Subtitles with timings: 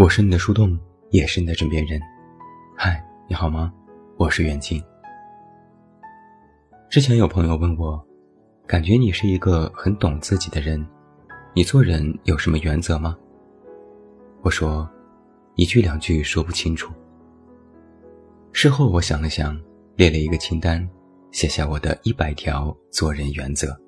[0.00, 0.78] 我是你的树洞，
[1.10, 2.00] 也是你的枕边人。
[2.74, 3.70] 嗨，你好吗？
[4.16, 4.82] 我是远近。
[6.88, 8.02] 之前有朋友问我，
[8.66, 10.82] 感觉你是一个很懂自己的人，
[11.52, 13.14] 你做人有什么原则吗？
[14.40, 14.88] 我说，
[15.54, 16.90] 一句两句说不清楚。
[18.52, 19.54] 事后我想了想，
[19.96, 20.88] 列了一个清单，
[21.30, 23.78] 写下我的一百条做人原则：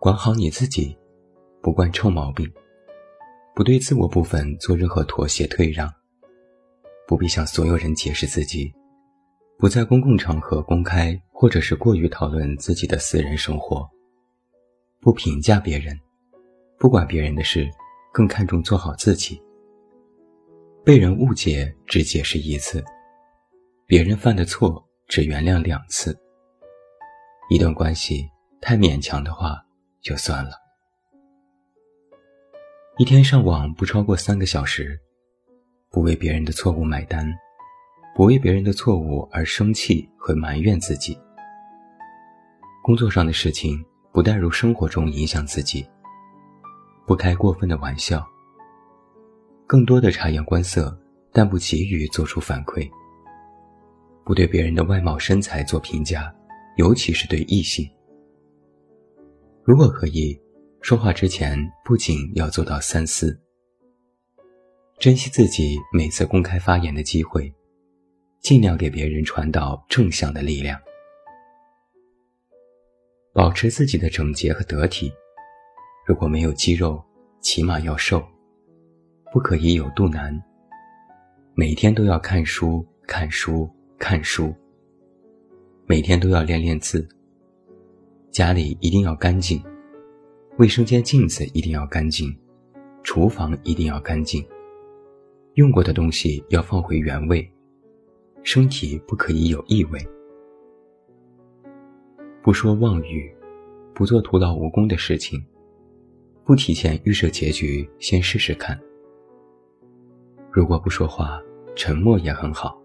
[0.00, 0.98] 管好你自己，
[1.62, 2.52] 不惯臭毛病。
[3.54, 5.92] 不对自我部分做任何妥协退让，
[7.06, 8.72] 不必向所有人解释自己，
[9.58, 13.86] 不在公共场合公开或者是过于讨论自己的私人生活，
[15.00, 15.98] 不评价别人，
[16.78, 17.68] 不管别人的事，
[18.10, 19.40] 更看重做好自己。
[20.82, 22.82] 被人误解只解释一次，
[23.86, 26.18] 别人犯的错只原谅两次。
[27.50, 28.26] 一段关系
[28.62, 29.62] 太勉强的话，
[30.00, 30.61] 就算了。
[32.98, 35.00] 一天上网不超过三个小时，
[35.90, 37.26] 不为别人的错误买单，
[38.14, 41.18] 不为别人的错误而生气和埋怨自己。
[42.84, 43.82] 工作上的事情
[44.12, 45.88] 不带入生活中影响自己，
[47.06, 48.22] 不开过分的玩笑。
[49.66, 50.94] 更多的察言观色，
[51.32, 52.86] 但不急于做出反馈。
[54.22, 56.30] 不对别人的外貌身材做评价，
[56.76, 57.88] 尤其是对异性。
[59.64, 60.38] 如果可以。
[60.82, 63.40] 说话之前，不仅要做到三思，
[64.98, 67.54] 珍惜自己每次公开发言的机会，
[68.40, 70.76] 尽量给别人传导正向的力量，
[73.32, 75.12] 保持自己的整洁和得体。
[76.04, 77.00] 如果没有肌肉，
[77.40, 78.20] 起码要瘦，
[79.32, 80.36] 不可以有肚腩。
[81.54, 83.70] 每天都要看书，看书，
[84.00, 84.52] 看书。
[85.86, 87.08] 每天都要练练字。
[88.32, 89.62] 家里一定要干净。
[90.58, 92.36] 卫生间镜子一定要干净，
[93.02, 94.46] 厨房一定要干净，
[95.54, 97.50] 用过的东西要放回原位，
[98.42, 99.98] 身体不可以有异味。
[102.42, 103.34] 不说妄语，
[103.94, 105.42] 不做徒劳无功的事情，
[106.44, 108.78] 不提前预设结局，先试试看。
[110.50, 111.40] 如果不说话，
[111.74, 112.78] 沉默也很好。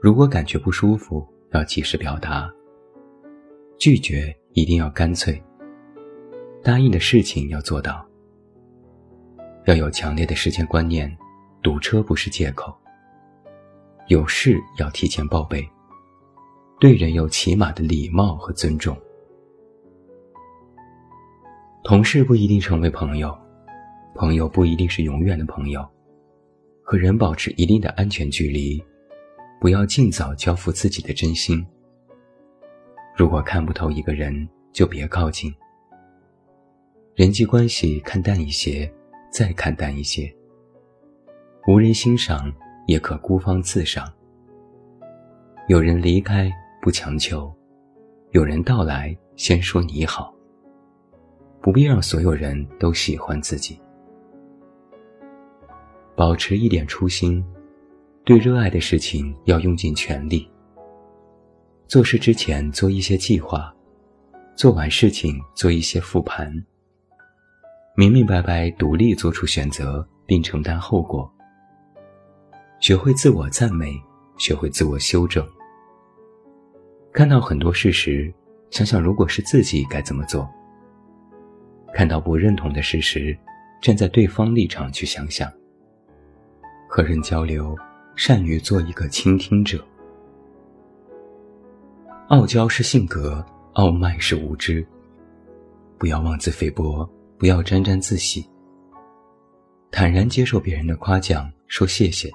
[0.00, 2.50] 如果感觉不舒服，要及时表达。
[3.78, 5.40] 拒绝一定要干脆。
[6.62, 8.06] 答应的事情要做到，
[9.64, 11.10] 要有强烈的时间观念，
[11.62, 12.76] 堵车不是借口。
[14.08, 15.66] 有事要提前报备，
[16.78, 18.94] 对人有起码的礼貌和尊重。
[21.82, 23.36] 同事不一定成为朋友，
[24.14, 25.82] 朋友不一定是永远的朋友，
[26.82, 28.82] 和人保持一定的安全距离，
[29.62, 31.66] 不要尽早交付自己的真心。
[33.16, 35.50] 如果看不透一个人，就别靠近。
[37.14, 38.90] 人际关系看淡一些，
[39.30, 40.32] 再看淡一些。
[41.66, 42.50] 无人欣赏，
[42.86, 44.10] 也可孤芳自赏。
[45.68, 46.50] 有人离开，
[46.80, 47.52] 不强求；
[48.30, 50.34] 有人到来，先说你好。
[51.60, 53.78] 不必让所有人都喜欢自己。
[56.16, 57.44] 保持一点初心，
[58.24, 60.48] 对热爱的事情要用尽全力。
[61.86, 63.74] 做事之前做一些计划，
[64.56, 66.50] 做完事情做一些复盘。
[68.00, 71.30] 明明白白、独立做出选择，并承担后果。
[72.78, 73.92] 学会自我赞美，
[74.38, 75.46] 学会自我修正。
[77.12, 78.32] 看到很多事实，
[78.70, 80.48] 想想如果是自己该怎么做。
[81.92, 83.36] 看到不认同的事实，
[83.82, 85.52] 站在对方立场去想想。
[86.88, 87.76] 和人交流，
[88.16, 89.78] 善于做一个倾听者。
[92.28, 93.44] 傲娇是性格，
[93.74, 94.82] 傲慢是无知。
[95.98, 97.06] 不要妄自菲薄。
[97.40, 98.46] 不要沾沾自喜，
[99.90, 102.30] 坦然接受别人的夸奖，说谢谢。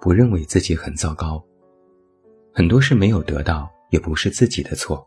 [0.00, 1.44] 不认为自己很糟糕，
[2.50, 5.06] 很多事没有得到也不是自己的错。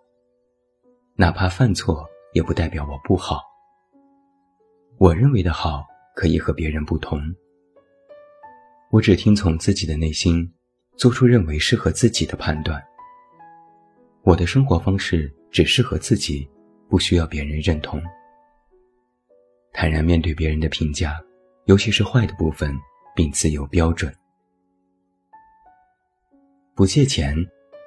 [1.15, 3.41] 哪怕犯错，也不代表我不好。
[4.99, 5.83] 我认为的好，
[6.15, 7.19] 可以和别人不同。
[8.91, 10.47] 我只听从自己的内心，
[10.97, 12.79] 做出认为适合自己的判断。
[14.21, 16.47] 我的生活方式只适合自己，
[16.87, 17.99] 不需要别人认同。
[19.73, 21.19] 坦然面对别人的评价，
[21.65, 22.75] 尤其是坏的部分，
[23.15, 24.13] 并自有标准。
[26.75, 27.35] 不借钱，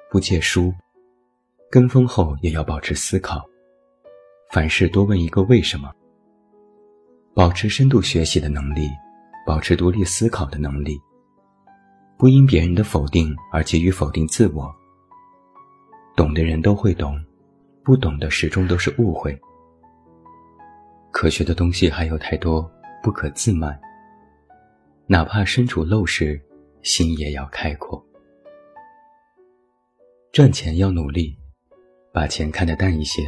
[0.09, 0.73] 不借书，
[1.69, 3.43] 跟风后也要保持思考。
[4.49, 5.91] 凡事多问一个为什么。
[7.33, 8.89] 保持深度学习的能力，
[9.45, 10.99] 保持独立思考的能力。
[12.17, 14.69] 不因别人的否定而急于否定自我。
[16.15, 17.17] 懂的人都会懂，
[17.83, 19.39] 不懂的始终都是误会。
[21.11, 22.69] 可学的东西还有太多，
[23.03, 23.79] 不可自满。
[25.05, 26.41] 哪怕身处陋室，
[26.81, 28.03] 心也要开阔。
[30.31, 31.37] 赚钱要努力，
[32.13, 33.21] 把钱看得淡一些，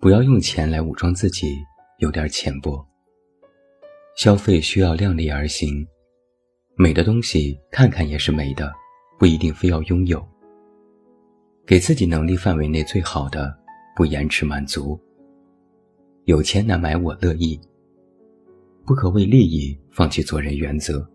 [0.00, 1.56] 不要用钱来武装自己，
[1.98, 2.84] 有点浅薄。
[4.16, 5.86] 消费需要量力而行，
[6.76, 8.72] 美的东西看看也是美的，
[9.18, 10.26] 不一定非要拥有。
[11.64, 13.56] 给自己能力范围内最好的，
[13.94, 15.00] 不延迟满足。
[16.26, 17.60] 有钱难买我乐意。
[18.86, 21.06] 不可为利益放弃做人原则。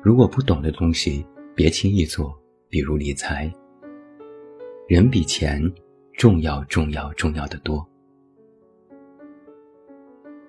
[0.00, 2.32] 如果不懂的东西，别轻易做，
[2.68, 3.52] 比如理财。
[4.86, 5.60] 人比钱
[6.12, 7.84] 重要，重要，重要的多。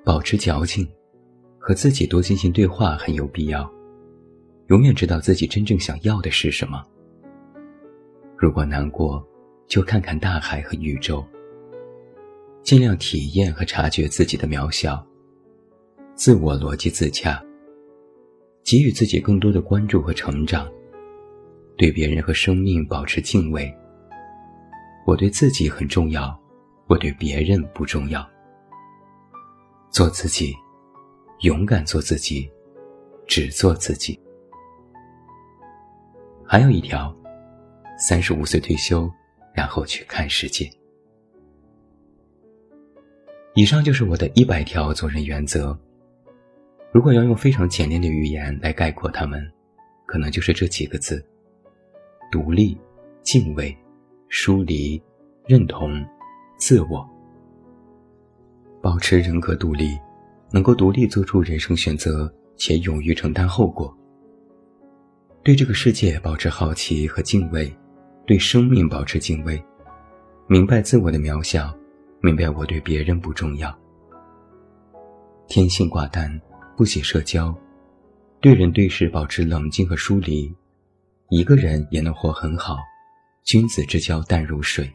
[0.04, 0.88] 保持矫情，
[1.58, 3.68] 和自己多进行对话很有必要。
[4.68, 6.84] 永远知道自己真正想要的是什么。
[8.38, 9.26] 如果难过，
[9.68, 11.26] 就看看大海和宇宙。
[12.64, 15.06] 尽量体验和察觉自己的渺小。
[16.16, 17.44] 自我逻辑自洽，
[18.64, 20.72] 给予自己更多的关注和成长，
[21.78, 23.72] 对别人和生命保持敬畏。
[25.06, 26.40] 我对自己很重要，
[26.88, 28.26] 我对别人不重要。
[29.90, 30.56] 做自己，
[31.42, 32.50] 勇敢做自己，
[33.28, 34.18] 只做自己。
[36.46, 37.14] 还有一条，
[37.98, 39.12] 三十五岁退休，
[39.54, 40.72] 然后去看世界。
[43.56, 45.78] 以上就是我的一百条做人原则。
[46.92, 49.48] 如果要用非常简练的语言来概括他们，
[50.08, 51.24] 可能就是这几个字：
[52.32, 52.76] 独立、
[53.22, 53.76] 敬畏、
[54.28, 55.02] 疏离、
[55.46, 56.04] 认同、
[56.58, 57.08] 自我。
[58.82, 59.98] 保持人格独立，
[60.52, 63.96] 能够独立做出人生选择，且勇于承担后果。
[65.44, 67.72] 对这个世界保持好奇和敬畏，
[68.26, 69.64] 对生命保持敬畏，
[70.48, 71.72] 明白自我的渺小，
[72.26, 73.78] 明白我对别人不重要。
[75.48, 76.42] 天性寡淡。
[76.76, 77.56] 不喜社交，
[78.42, 80.52] 对人对事保持冷静和疏离，
[81.30, 82.78] 一个人也能活很好。
[83.44, 84.92] 君子之交淡如水，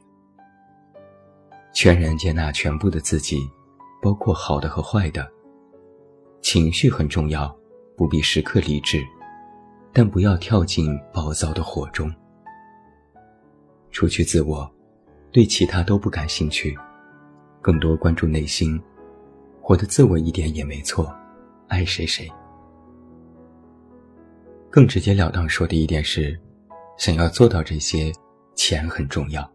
[1.73, 3.39] 全然接纳全部的自己，
[4.03, 5.25] 包括好的和坏的。
[6.41, 7.57] 情绪很重要，
[7.97, 9.01] 不必时刻理智，
[9.93, 12.13] 但不要跳进暴躁的火中。
[13.93, 14.69] 除去自我，
[15.31, 16.77] 对其他都不感兴趣，
[17.61, 18.81] 更多关注内心，
[19.61, 21.15] 活得自我一点也没错。
[21.69, 22.31] 爱谁谁。
[24.71, 26.39] 更直截了当说的一点是，
[26.97, 28.13] 想要做到这些，
[28.55, 29.51] 钱很重要，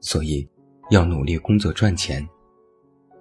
[0.00, 0.48] 所以
[0.90, 2.26] 要努力工作赚钱。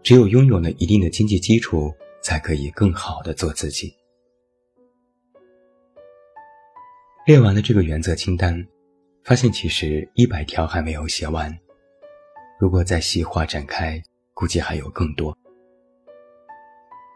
[0.02, 3.94] 只有拥有了一定的经济基础，才可以更好的做自己。
[7.26, 8.66] 列完了这个原则清单，
[9.24, 11.54] 发现其实一百条还没有写完，
[12.60, 14.04] 如果再细化展开，
[14.34, 15.34] 估计还有更多。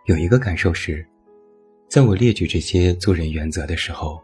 [0.06, 1.06] 有一个感受是，
[1.90, 4.24] 在我列举这些做人原则的时候，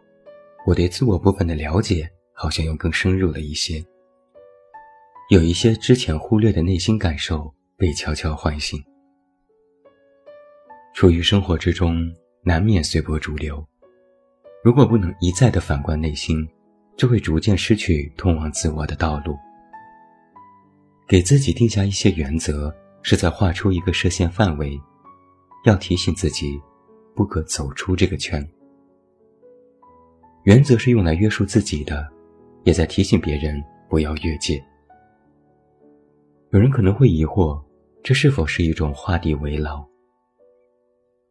[0.66, 3.84] 我对自我部分的了解好像又更深入了一些。
[5.28, 8.82] 有一些之前忽略的内心感受被悄悄唤醒。
[10.94, 12.10] 处于生活之中，
[12.42, 13.62] 难免随波逐流，
[14.64, 16.48] 如果不能一再的反观内心，
[16.96, 19.36] 就会逐渐失去通往自我的道路。
[21.10, 24.80] 给自己定下一些原则，是在画出一个射线范围。
[25.64, 26.56] 要提醒自己，
[27.16, 28.48] 不可走出这个圈。
[30.44, 32.08] 原则是用来约束自己的，
[32.62, 34.64] 也在提醒别人不要越界。
[36.52, 37.60] 有人可能会疑惑，
[38.04, 39.84] 这是否是一种画地为牢？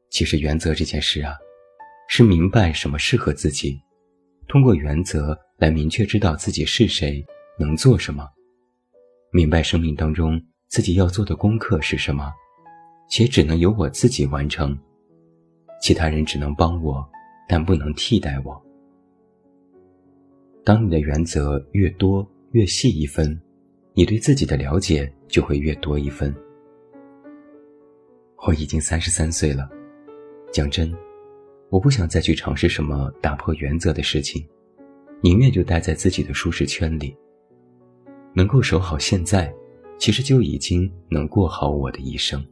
[0.10, 1.34] 其实，原则这件事啊，
[2.10, 3.80] 是明白什么适合自己，
[4.46, 7.26] 通过原则来明确知道自己是谁，
[7.58, 8.28] 能做什么，
[9.32, 12.32] 明白生命当中自己要做的功课是什么。
[13.12, 14.78] 且只能由我自己完成，
[15.82, 17.04] 其他人只能帮我，
[17.48, 18.64] 但不能替代我。
[20.64, 23.36] 当你的原则越多越细一分，
[23.96, 26.32] 你对自己的了解就会越多一分。
[28.46, 29.68] 我已经三十三岁了，
[30.52, 30.96] 讲真，
[31.72, 34.48] 我不想再去尝试什么打破原则的事情，
[35.22, 37.18] 宁愿就待在自己的舒适圈里。
[38.34, 39.54] 能够守好现在，
[39.98, 42.44] 其实就已经能过好我的一生。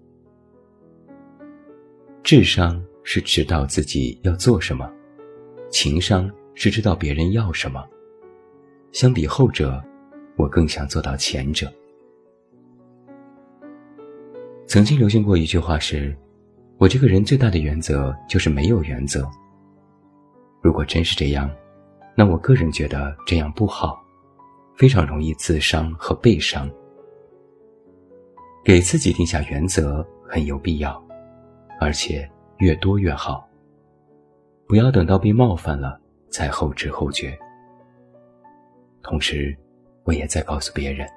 [2.23, 4.91] 智商是知道自己要做什么，
[5.69, 7.83] 情商是知道别人要什么。
[8.91, 9.81] 相比后者，
[10.35, 11.71] 我更想做到前者。
[14.65, 16.13] 曾经流行过一句话是
[16.77, 19.25] ：“我这个人最大的原则就是没有原则。”
[20.61, 21.49] 如果真是这样，
[22.13, 24.03] 那我个人觉得这样不好，
[24.77, 26.69] 非常容易自伤和被伤。
[28.63, 31.03] 给自己定下原则很有必要。
[31.79, 33.47] 而且越多越好。
[34.67, 37.37] 不要等到被冒犯了才后知后觉。
[39.03, 39.55] 同时，
[40.03, 41.07] 我也在告诉别人：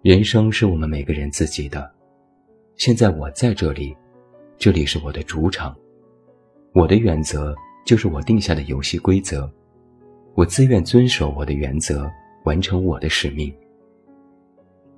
[0.00, 1.92] 人生是我们每个人自己的。
[2.76, 3.94] 现在我在这里，
[4.56, 5.76] 这里是我的主场，
[6.72, 7.54] 我的原则
[7.84, 9.52] 就是我定下的游戏规则，
[10.38, 12.08] 我自愿遵守我的原则，
[12.44, 13.52] 完成我的使命。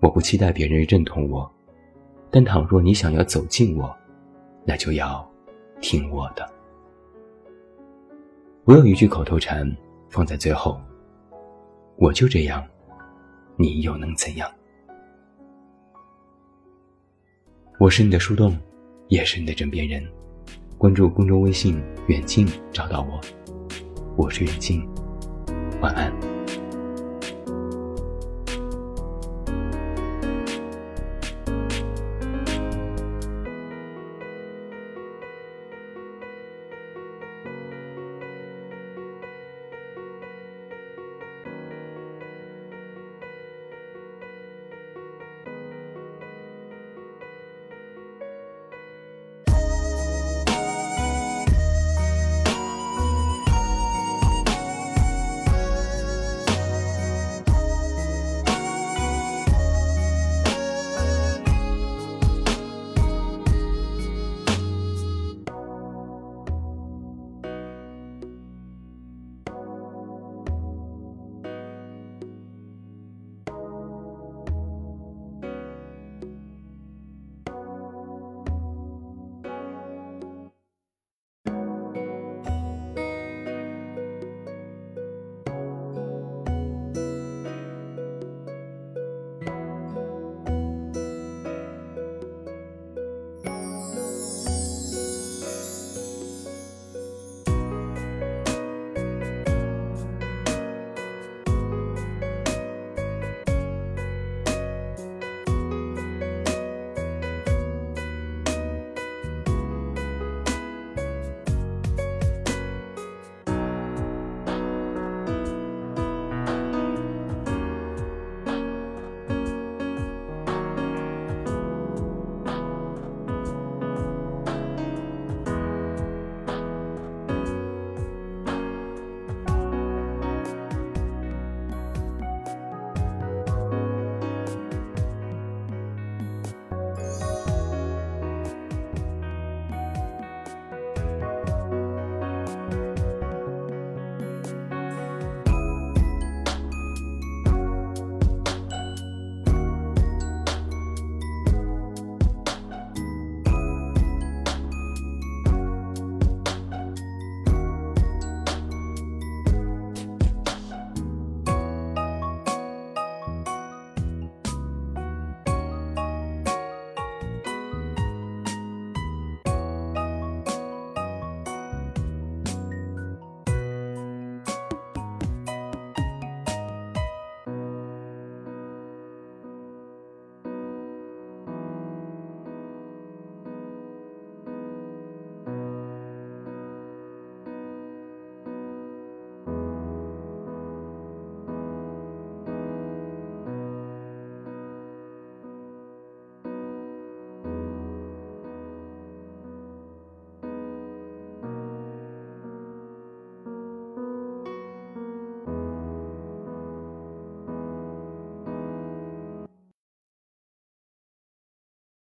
[0.00, 1.50] 我不期待别人认同我，
[2.30, 3.90] 但倘若你想要走近我，
[4.66, 5.26] 那就要
[5.80, 6.47] 听我的。
[8.64, 9.66] 我有一句口头禅，
[10.11, 10.78] 放在最后。
[11.97, 12.62] 我就这样，
[13.56, 14.47] 你又能怎样？
[17.78, 18.54] 我是你的树洞，
[19.09, 20.06] 也是你的枕边人。
[20.76, 23.18] 关注公众微信“远近”，找到我。
[24.18, 24.87] 我是远近，
[25.80, 26.29] 晚安。